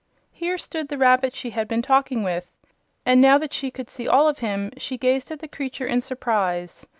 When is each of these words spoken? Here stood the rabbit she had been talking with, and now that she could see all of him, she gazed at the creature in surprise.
Here 0.31 0.57
stood 0.57 0.87
the 0.87 0.97
rabbit 0.97 1.35
she 1.35 1.51
had 1.51 1.67
been 1.67 1.83
talking 1.83 2.23
with, 2.23 2.49
and 3.05 3.21
now 3.21 3.37
that 3.37 3.53
she 3.53 3.69
could 3.69 3.87
see 3.87 4.07
all 4.07 4.27
of 4.27 4.39
him, 4.39 4.71
she 4.75 4.97
gazed 4.97 5.29
at 5.29 5.37
the 5.41 5.47
creature 5.47 5.85
in 5.85 6.01
surprise. 6.01 6.87